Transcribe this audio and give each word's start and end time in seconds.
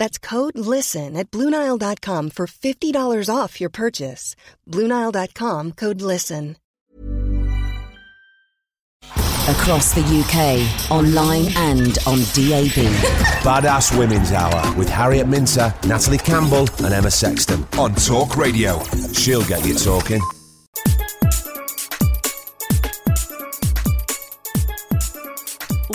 That's 0.00 0.18
code 0.18 0.56
LISTEN 0.56 1.14
at 1.14 1.30
Bluenile.com 1.30 2.30
for 2.30 2.46
$50 2.46 3.28
off 3.28 3.60
your 3.60 3.68
purchase. 3.68 4.34
Bluenile.com 4.66 5.72
code 5.72 6.00
LISTEN. 6.00 6.56
Across 9.50 9.92
the 9.94 10.04
UK, 10.22 10.90
online 10.90 11.48
and 11.56 11.98
on 12.06 12.18
DAB. 12.32 12.88
Badass 13.44 13.98
Women's 13.98 14.32
Hour 14.32 14.74
with 14.78 14.88
Harriet 14.88 15.26
Minter, 15.26 15.74
Natalie 15.86 16.18
Campbell, 16.18 16.66
and 16.84 16.94
Emma 16.94 17.10
Sexton 17.10 17.66
on 17.78 17.94
Talk 17.94 18.36
Radio. 18.38 18.82
She'll 19.12 19.44
get 19.44 19.66
you 19.66 19.74
talking. 19.74 20.22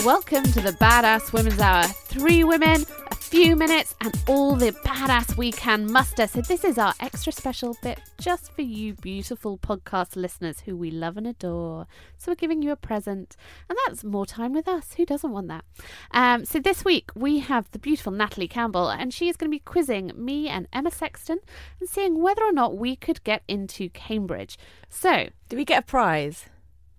Welcome 0.03 0.44
to 0.44 0.62
the 0.62 0.75
Badass 0.80 1.34
Women's 1.34 1.59
Hour. 1.59 1.86
Three 1.86 2.44
women, 2.44 2.86
a 3.05 3.05
few 3.26 3.56
minutes, 3.56 3.95
and 4.02 4.14
all 4.28 4.56
the 4.56 4.72
badass 4.72 5.36
we 5.36 5.52
can 5.52 5.92
muster. 5.92 6.28
So, 6.28 6.42
this 6.42 6.64
is 6.64 6.78
our 6.78 6.94
extra 7.00 7.31
special 7.31 7.76
bit 7.81 8.00
just 8.20 8.52
for 8.54 8.62
you, 8.62 8.94
beautiful 8.94 9.58
podcast 9.58 10.16
listeners 10.16 10.62
who 10.62 10.76
we 10.78 10.92
love 10.92 11.18
and 11.18 11.28
adore. 11.28 11.88
So, 12.18 12.31
we're 12.31 12.36
giving 12.36 12.62
you 12.62 12.72
a 12.72 12.76
present, 12.76 13.36
and 13.70 13.78
that's 13.86 14.03
more 14.03 14.26
time 14.26 14.53
with 14.53 14.68
us. 14.68 14.94
Who 14.94 15.06
doesn't 15.06 15.31
want 15.31 15.48
that? 15.48 15.66
Um, 16.12 16.46
so, 16.46 16.59
this 16.59 16.86
week 16.86 17.09
we 17.16 17.40
have 17.40 17.70
the 17.72 17.80
beautiful 17.80 18.12
Natalie 18.12 18.48
Campbell, 18.48 18.90
and 18.90 19.14
she 19.14 19.28
is 19.28 19.36
going 19.38 19.50
to 19.50 19.56
be 19.56 19.59
quizzing 19.59 20.12
me 20.16 20.48
and 20.48 20.68
Emma 20.72 20.92
Sexton 20.92 21.40
and 21.80 21.90
seeing 21.90 22.22
whether 22.22 22.44
or 22.44 22.53
not 22.53 22.78
we 22.78 22.96
could 22.96 23.23
get 23.23 23.42
into 23.48 23.90
Cambridge. 23.90 24.58
So, 24.90 25.28
Do 25.50 25.58
we 25.58 25.66
get 25.66 25.80
a 25.84 25.86
prize? 25.86 26.46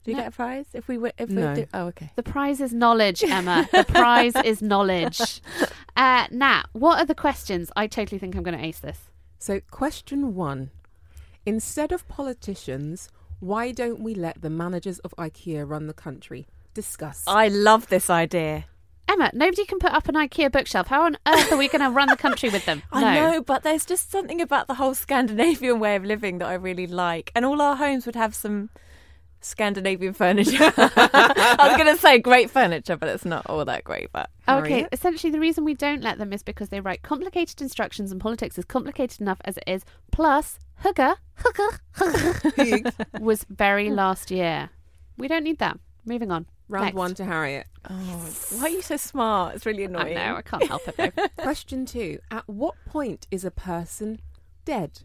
Do 0.05 0.13
we 0.13 0.17
No. 0.19 0.21
get 0.23 0.29
a 0.29 0.37
prize 0.37 0.67
if 0.73 0.87
we 0.87 0.99
were? 0.99 1.11
If 1.19 1.31
No. 1.31 1.49
we 1.49 1.63
do? 1.63 1.67
Oh, 1.75 1.87
okay. 1.87 2.13
The 2.15 2.23
prize 2.23 2.61
is 2.61 2.73
knowledge, 2.73 3.25
Emma. 3.25 3.69
The 3.73 3.83
prize 3.83 4.35
is 4.45 4.63
knowledge. 4.63 5.41
Uh, 5.97 6.27
Nat, 6.31 6.65
what 6.73 6.99
are 6.99 7.07
the 7.07 7.15
questions? 7.15 7.73
I 7.75 7.87
totally 7.87 8.19
think 8.19 8.37
I'm 8.37 8.43
going 8.43 8.57
to 8.57 8.65
ace 8.65 8.81
this. 8.81 8.99
So, 9.39 9.61
question 9.71 10.35
one 10.35 10.71
Instead 11.47 11.93
of 11.93 12.07
politicians, 12.09 13.09
why 13.41 13.71
don't 13.71 14.01
we 14.01 14.15
let 14.15 14.43
the 14.43 14.51
managers 14.51 14.99
of 15.01 15.15
IKEA 15.17 15.69
run 15.69 15.87
the 15.87 15.95
country? 15.95 16.47
Discuss. 16.75 17.23
I 17.27 17.49
love 17.49 17.89
this 17.89 18.11
idea. 18.11 18.67
Emma, 19.09 19.31
nobody 19.33 19.65
can 19.65 19.79
put 19.79 19.93
up 19.93 20.09
an 20.09 20.17
IKEA 20.17 20.51
bookshelf. 20.51 20.89
How 20.89 21.05
on 21.05 21.17
earth 21.27 21.53
are 21.53 21.57
we 21.57 21.69
going 21.69 21.83
to 21.83 21.91
run 21.91 22.09
the 22.09 22.17
country 22.17 22.49
with 22.51 22.67
them? 22.67 22.83
I 22.93 23.15
know, 23.15 23.41
but 23.41 23.63
there's 23.63 23.87
just 23.87 24.11
something 24.11 24.41
about 24.41 24.67
the 24.67 24.75
whole 24.75 24.95
Scandinavian 24.95 25.79
way 25.79 25.95
of 25.97 26.05
living 26.05 26.39
that 26.39 26.49
I 26.49 26.55
really 26.55 26.87
like, 26.89 27.31
and 27.35 27.45
all 27.45 27.63
our 27.63 27.77
homes 27.77 28.05
would 28.05 28.17
have 28.17 28.35
some 28.35 28.71
Scandinavian 29.47 30.13
furniture. 30.13 30.73
I 30.77 31.57
was 31.69 31.77
going 31.77 31.95
to 31.95 32.01
say 32.01 32.19
great 32.19 32.51
furniture, 32.51 32.97
but 32.97 33.09
it's 33.09 33.25
not 33.25 33.47
all 33.47 33.65
that 33.65 33.85
great. 33.85 34.11
But 34.13 34.31
Okay, 34.49 34.71
Harriet? 34.71 34.89
essentially, 34.93 35.31
the 35.31 35.41
reason 35.41 35.65
we 35.65 35.75
don't 35.75 36.03
let 36.03 36.19
them 36.19 36.33
is 36.33 36.43
because 36.43 36.69
they 36.69 36.81
write 36.81 37.03
complicated 37.03 37.61
instructions 37.63 38.13
and 38.13 38.21
politics 38.21 38.59
is 38.59 38.65
complicated 38.65 39.21
enough 39.21 39.39
as 39.45 39.57
it 39.57 39.65
is. 39.67 39.85
Plus, 40.13 40.59
hygge, 40.85 41.17
hygge, 41.41 41.81
hygge 41.97 42.93
was 43.21 43.45
very 43.49 43.91
last 43.91 44.31
year. 44.31 44.71
We 45.17 45.29
don't 45.29 45.45
need 45.45 45.59
that. 45.59 45.79
Moving 46.05 46.31
on. 46.31 46.47
Round 46.69 46.87
Next. 46.87 46.97
one 46.97 47.15
to 47.15 47.25
Harriet. 47.25 47.67
oh, 47.89 48.29
why 48.57 48.63
are 48.63 48.69
you 48.69 48.83
so 48.83 48.97
smart? 48.97 49.55
It's 49.55 49.67
really 49.67 49.85
annoying. 49.85 50.07
I 50.07 50.11
annoying. 50.11 50.29
know, 50.33 50.37
I 50.37 50.43
can't 50.43 50.67
help 50.67 50.83
it 50.89 50.97
though. 50.97 51.27
Question 51.43 51.87
two 51.87 52.19
At 52.31 52.49
what 52.49 52.75
point 52.87 53.27
is 53.31 53.45
a 53.45 53.51
person 53.53 54.21
dead? 54.65 55.01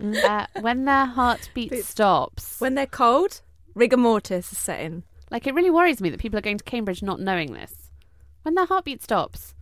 Uh, 0.00 0.46
when 0.60 0.84
their 0.84 1.06
heartbeat 1.06 1.84
stops. 1.84 2.60
When 2.60 2.74
they're 2.74 2.86
cold, 2.86 3.40
rigor 3.74 3.96
mortis 3.96 4.52
is 4.52 4.58
set 4.58 4.80
in. 4.80 5.02
Like, 5.30 5.46
it 5.46 5.54
really 5.54 5.70
worries 5.70 6.00
me 6.00 6.10
that 6.10 6.20
people 6.20 6.38
are 6.38 6.42
going 6.42 6.58
to 6.58 6.64
Cambridge 6.64 7.02
not 7.02 7.20
knowing 7.20 7.52
this. 7.52 7.90
When 8.42 8.54
their 8.54 8.66
heartbeat 8.66 9.02
stops. 9.02 9.54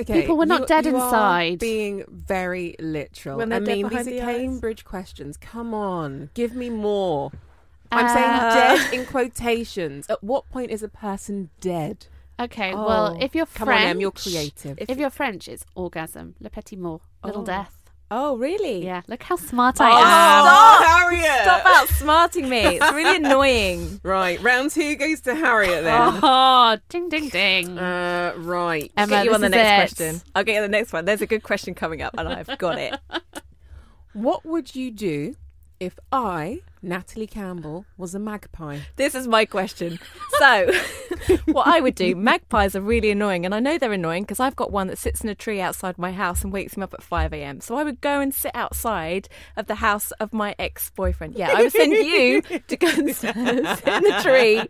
Okay, 0.00 0.20
People 0.20 0.36
were 0.36 0.46
not 0.46 0.60
you- 0.60 0.66
dead 0.66 0.84
you 0.86 0.96
are 0.96 1.04
inside. 1.06 1.58
being 1.58 2.04
very 2.08 2.76
literal. 2.78 3.38
When 3.38 3.52
I 3.52 3.58
they're 3.58 3.66
dead 3.66 3.74
mean, 3.76 3.82
these 3.84 3.90
behind 3.90 4.08
are 4.08 4.10
the 4.10 4.20
eyes. 4.22 4.36
Cambridge 4.36 4.84
questions. 4.84 5.36
Come 5.36 5.74
on, 5.74 6.30
give 6.34 6.54
me 6.54 6.70
more. 6.70 7.32
I'm 7.90 8.04
Uh, 8.04 8.14
saying 8.14 8.54
dead 8.86 8.92
in 8.94 9.06
quotations. 9.06 10.06
At 10.08 10.22
what 10.22 10.48
point 10.50 10.70
is 10.70 10.82
a 10.84 10.88
person 10.88 11.50
dead? 11.60 12.06
Okay, 12.38 12.72
well, 12.74 13.16
Oh, 13.16 13.20
if 13.20 13.34
you're 13.34 13.46
Come 13.46 13.66
French. 13.66 13.80
on, 13.84 13.88
Em, 13.88 14.00
you're 14.00 14.12
creative. 14.12 14.78
If, 14.78 14.98
you're 14.98 15.10
French, 15.10 15.48
it's 15.48 15.64
orgasm. 15.74 16.36
Le 16.38 16.50
petit 16.50 16.76
mort, 16.76 17.02
Little 17.24 17.42
Oh. 17.42 17.44
death. 17.46 17.77
Oh, 18.10 18.36
really? 18.38 18.84
Yeah, 18.84 19.02
look 19.06 19.22
how 19.22 19.36
smart 19.36 19.76
Oh, 19.80 19.84
I 19.84 19.90
am. 19.90 20.44
stop! 20.44 20.86
Harriet! 20.86 21.42
Stop 21.42 21.62
outsmarting 21.64 22.48
me. 22.48 22.76
It's 22.78 22.92
really 22.92 23.16
annoying. 23.24 24.00
Right, 24.02 24.40
round 24.42 24.70
two 24.70 24.96
goes 24.96 25.20
to 25.22 25.34
Harriet 25.34 25.84
then. 25.84 26.18
Oh, 26.22 26.78
ding, 26.88 27.10
ding, 27.10 27.28
ding. 27.28 27.78
Uh, 27.78 28.32
right. 28.38 28.90
Emma, 28.96 29.10
get 29.10 29.24
you 29.26 29.34
on 29.34 29.42
the 29.42 29.50
next 29.50 29.92
it. 29.92 29.96
question. 29.98 30.22
I'll 30.34 30.44
get 30.44 30.52
you 30.54 30.58
on 30.62 30.70
the 30.70 30.76
next 30.76 30.92
one. 30.92 31.04
There's 31.04 31.20
a 31.20 31.26
good 31.26 31.42
question 31.42 31.74
coming 31.74 32.00
up, 32.00 32.14
and 32.16 32.26
I've 32.28 32.56
got 32.58 32.78
it. 32.78 32.96
What 34.14 34.44
would 34.44 34.74
you 34.74 34.90
do 34.90 35.36
if 35.80 35.98
I, 36.10 36.60
Natalie 36.82 37.26
Campbell, 37.26 37.84
was 37.96 38.14
a 38.14 38.18
magpie? 38.18 38.80
This 38.96 39.14
is 39.14 39.28
my 39.28 39.44
question. 39.44 39.98
So, 40.38 40.72
what 41.46 41.66
I 41.66 41.80
would 41.80 41.94
do, 41.94 42.16
magpies 42.16 42.74
are 42.74 42.80
really 42.80 43.10
annoying, 43.10 43.44
and 43.44 43.54
I 43.54 43.60
know 43.60 43.78
they're 43.78 43.92
annoying 43.92 44.24
because 44.24 44.40
I've 44.40 44.56
got 44.56 44.72
one 44.72 44.88
that 44.88 44.98
sits 44.98 45.22
in 45.22 45.28
a 45.28 45.34
tree 45.34 45.60
outside 45.60 45.98
my 45.98 46.12
house 46.12 46.42
and 46.42 46.52
wakes 46.52 46.76
me 46.76 46.82
up 46.82 46.94
at 46.94 47.02
5 47.02 47.32
a.m. 47.32 47.60
So, 47.60 47.76
I 47.76 47.84
would 47.84 48.00
go 48.00 48.20
and 48.20 48.34
sit 48.34 48.52
outside 48.54 49.28
of 49.56 49.66
the 49.66 49.76
house 49.76 50.10
of 50.12 50.32
my 50.32 50.54
ex 50.58 50.90
boyfriend. 50.90 51.34
Yeah, 51.36 51.52
I 51.54 51.62
would 51.62 51.72
send 51.72 51.92
you 51.92 52.42
to 52.42 52.76
go 52.76 52.88
and 52.88 53.14
sit 53.16 53.36
in 53.36 53.56
the 53.56 54.20
tree 54.22 54.62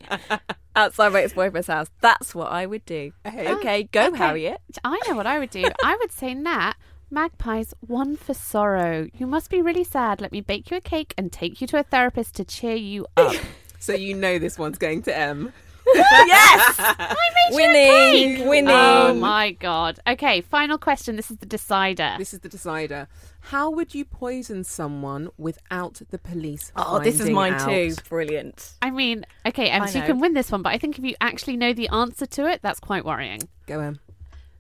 outside 0.77 1.13
my 1.13 1.23
ex 1.23 1.33
boyfriend's 1.33 1.69
house. 1.69 1.89
That's 2.01 2.35
what 2.35 2.53
I 2.53 2.67
would 2.67 2.85
do. 2.85 3.13
Okay, 3.27 3.85
go, 3.85 4.09
Okay. 4.09 4.17
Harriet. 4.17 4.61
I 4.85 5.01
know 5.09 5.15
what 5.15 5.27
I 5.27 5.39
would 5.39 5.51
do. 5.51 5.65
I 5.83 5.97
would 5.97 6.13
say, 6.13 6.35
Nat, 6.35 6.75
magpies, 7.11 7.75
one 7.81 8.17
for 8.17 8.35
sorrow. 8.35 9.09
You 9.15 9.27
must 9.27 9.51
be 9.51 9.63
really 9.63 9.85
sad. 9.85 10.21
Let 10.21 10.33
me 10.33 10.41
bake 10.41 10.71
you 10.71 10.77
a 10.77 10.81
cake 10.81 11.15
and 11.17 11.33
take 11.33 11.61
you 11.61 11.67
to 11.69 11.79
a 11.79 11.83
therapist 11.83 12.35
to 12.37 12.45
cheer 12.45 12.77
you 12.77 13.07
up. 13.17 13.35
So 13.79 13.95
you 13.95 14.15
know 14.15 14.39
this 14.39 14.59
one's 14.59 14.79
going 14.79 15.03
to 15.03 15.17
Em. 15.17 15.53
yes! 15.95 16.75
I 16.79 17.17
made 17.49 17.57
Winning, 17.57 18.29
you 18.31 18.35
a 18.35 18.37
cake. 18.41 18.49
winning. 18.49 18.75
Oh 18.75 19.15
my 19.15 19.53
god. 19.53 19.99
Okay, 20.07 20.43
final 20.43 20.77
question. 20.77 21.17
This 21.17 21.31
is 21.31 21.39
the 21.39 21.47
decider. 21.47 22.15
This 22.19 22.35
is 22.35 22.41
the 22.41 22.49
decider. 22.51 23.09
How 23.41 23.71
would 23.71 23.95
you 23.95 24.05
poison 24.05 24.65
someone 24.65 25.31
without 25.39 26.03
the 26.11 26.19
police? 26.19 26.73
Oh, 26.77 26.99
this 26.99 27.15
is 27.15 27.21
finding 27.21 27.35
mine 27.35 27.53
out? 27.55 27.69
too. 27.71 27.95
Brilliant. 28.07 28.73
I 28.83 28.91
mean, 28.91 29.25
okay, 29.47 29.71
Em, 29.71 29.83
I 29.83 29.87
so 29.87 29.95
you 29.95 30.01
know. 30.03 30.07
can 30.09 30.21
win 30.21 30.35
this 30.35 30.53
one, 30.53 30.61
but 30.61 30.75
I 30.75 30.79
think 30.79 30.99
if 30.99 31.05
you 31.07 31.15
actually 31.23 31.57
know 31.57 31.73
the 31.73 31.89
answer 31.89 32.27
to 32.27 32.47
it, 32.47 32.61
that's 32.61 32.81
quite 32.81 33.07
worrying. 33.07 33.49
Go 33.67 33.81
Em. 33.81 33.99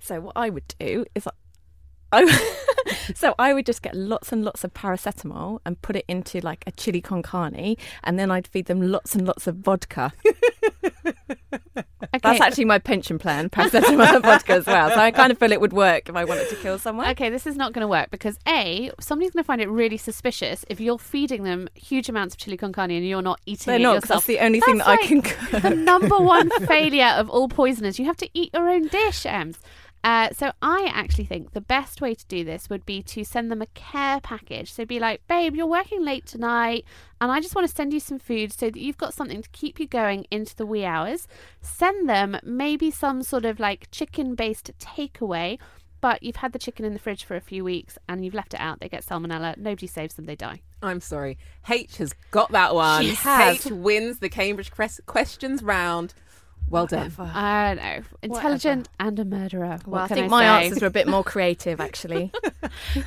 So 0.00 0.20
what 0.20 0.32
I 0.36 0.48
would 0.48 0.74
do 0.80 1.04
is, 1.14 1.28
I, 2.12 2.26
so 3.14 3.34
I 3.38 3.52
would 3.54 3.66
just 3.66 3.82
get 3.82 3.94
lots 3.94 4.32
and 4.32 4.44
lots 4.44 4.64
of 4.64 4.72
paracetamol 4.74 5.60
and 5.64 5.80
put 5.82 5.96
it 5.96 6.04
into 6.08 6.40
like 6.40 6.64
a 6.66 6.72
chili 6.72 7.00
con 7.00 7.22
carne, 7.22 7.76
and 8.04 8.18
then 8.18 8.30
I'd 8.30 8.46
feed 8.46 8.66
them 8.66 8.80
lots 8.80 9.14
and 9.14 9.26
lots 9.26 9.46
of 9.46 9.56
vodka. 9.56 10.12
Okay. 12.14 12.18
That's 12.22 12.40
actually 12.40 12.64
my 12.64 12.78
pension 12.78 13.18
plan, 13.18 13.50
paracetamol 13.50 14.14
and 14.14 14.24
vodka 14.24 14.54
as 14.54 14.66
well. 14.66 14.88
So 14.90 14.96
I 14.96 15.10
kind 15.10 15.30
of 15.30 15.38
feel 15.38 15.52
it 15.52 15.60
would 15.60 15.72
work 15.72 16.08
if 16.08 16.16
I 16.16 16.24
wanted 16.24 16.48
to 16.48 16.56
kill 16.56 16.78
someone. 16.78 17.08
Okay, 17.10 17.28
this 17.28 17.46
is 17.46 17.56
not 17.56 17.72
going 17.72 17.82
to 17.82 17.88
work 17.88 18.10
because 18.10 18.38
A, 18.48 18.90
somebody's 18.98 19.32
going 19.32 19.42
to 19.42 19.46
find 19.46 19.60
it 19.60 19.68
really 19.68 19.96
suspicious 19.96 20.64
if 20.68 20.80
you're 20.80 20.98
feeding 20.98 21.42
them 21.44 21.68
huge 21.74 22.08
amounts 22.08 22.34
of 22.34 22.38
chili 22.40 22.56
con 22.56 22.72
carne 22.72 22.90
and 22.92 23.06
you're 23.06 23.22
not 23.22 23.40
eating 23.46 23.66
They're 23.72 23.80
it 23.80 23.82
not, 23.82 23.94
yourself. 23.96 24.08
that's 24.08 24.26
the 24.26 24.38
only 24.38 24.60
thing 24.60 24.78
That's 24.78 24.88
that 24.88 24.98
I 25.00 25.06
can 25.06 25.22
cook. 25.22 25.62
The 25.62 25.70
number 25.70 26.16
one 26.18 26.50
failure 26.66 27.14
of 27.16 27.28
all 27.28 27.48
poisoners. 27.48 27.98
You 27.98 28.06
have 28.06 28.16
to 28.18 28.28
eat 28.32 28.50
your 28.54 28.68
own 28.68 28.86
dish, 28.88 29.26
Ems. 29.26 29.58
Uh, 30.04 30.30
so 30.32 30.52
I 30.62 30.90
actually 30.92 31.24
think 31.24 31.52
the 31.52 31.60
best 31.60 32.00
way 32.00 32.14
to 32.14 32.26
do 32.26 32.44
this 32.44 32.70
would 32.70 32.86
be 32.86 33.02
to 33.02 33.24
send 33.24 33.50
them 33.50 33.60
a 33.60 33.66
care 33.66 34.20
package. 34.20 34.72
So 34.72 34.84
be 34.84 35.00
like, 35.00 35.26
babe, 35.26 35.56
you're 35.56 35.66
working 35.66 36.04
late 36.04 36.26
tonight, 36.26 36.84
and 37.20 37.32
I 37.32 37.40
just 37.40 37.54
want 37.54 37.68
to 37.68 37.74
send 37.74 37.92
you 37.92 38.00
some 38.00 38.18
food 38.18 38.52
so 38.52 38.70
that 38.70 38.80
you've 38.80 38.96
got 38.96 39.14
something 39.14 39.42
to 39.42 39.48
keep 39.50 39.80
you 39.80 39.86
going 39.86 40.26
into 40.30 40.54
the 40.54 40.66
wee 40.66 40.84
hours. 40.84 41.26
Send 41.60 42.08
them 42.08 42.38
maybe 42.42 42.90
some 42.90 43.22
sort 43.22 43.44
of 43.44 43.58
like 43.58 43.88
chicken 43.90 44.34
based 44.34 44.70
takeaway. 44.78 45.58
But 46.00 46.22
you've 46.22 46.36
had 46.36 46.52
the 46.52 46.60
chicken 46.60 46.84
in 46.84 46.92
the 46.92 47.00
fridge 47.00 47.24
for 47.24 47.34
a 47.34 47.40
few 47.40 47.64
weeks 47.64 47.98
and 48.08 48.24
you've 48.24 48.34
left 48.34 48.54
it 48.54 48.60
out. 48.60 48.78
They 48.78 48.88
get 48.88 49.04
salmonella. 49.04 49.56
Nobody 49.56 49.88
saves 49.88 50.14
them. 50.14 50.26
They 50.26 50.36
die. 50.36 50.60
I'm 50.80 51.00
sorry. 51.00 51.38
H 51.68 51.96
has 51.96 52.12
got 52.30 52.52
that 52.52 52.72
one. 52.72 53.02
She 53.02 53.14
has. 53.16 53.66
H 53.66 53.72
wins 53.72 54.20
the 54.20 54.28
Cambridge 54.28 54.70
questions 55.06 55.60
round. 55.60 56.14
Well 56.70 56.86
done. 56.86 57.10
I 57.18 57.74
don't 57.74 57.82
know. 57.84 58.02
Intelligent 58.22 58.88
and 59.00 59.18
a 59.18 59.24
murderer. 59.24 59.78
Well, 59.86 60.00
I 60.00 60.02
What 60.02 60.08
can 60.08 60.16
think 60.18 60.30
my 60.30 60.42
say? 60.42 60.66
answers 60.66 60.80
were 60.82 60.88
a 60.88 60.90
bit 60.90 61.08
more 61.08 61.24
creative, 61.32 61.80
actually. 61.80 62.32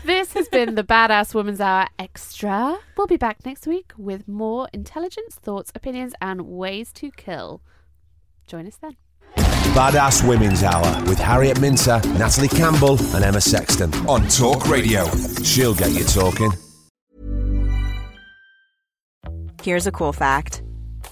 This 0.05 0.33
has 0.33 0.47
been 0.49 0.75
the 0.75 0.83
Badass 0.83 1.35
Woman's 1.35 1.61
Hour 1.61 1.87
Extra. 1.99 2.79
We'll 2.97 3.07
be 3.07 3.17
back 3.17 3.45
next 3.45 3.67
week 3.67 3.91
with 3.97 4.27
more 4.27 4.67
intelligence, 4.73 5.35
thoughts, 5.35 5.71
opinions, 5.75 6.13
and 6.19 6.41
ways 6.41 6.91
to 6.93 7.11
kill. 7.11 7.61
Join 8.47 8.65
us 8.67 8.77
then. 8.77 8.95
Badass 9.75 10.27
Women's 10.27 10.63
Hour 10.63 11.03
with 11.05 11.19
Harriet 11.19 11.61
Minter, 11.61 12.01
Natalie 12.17 12.47
Campbell, 12.47 12.97
and 13.15 13.23
Emma 13.23 13.39
Sexton 13.39 13.93
on 14.07 14.27
Talk 14.27 14.67
Radio. 14.67 15.05
She'll 15.43 15.75
get 15.75 15.91
you 15.91 16.03
talking. 16.05 16.51
Here's 19.61 19.85
a 19.85 19.91
cool 19.91 20.11
fact 20.13 20.63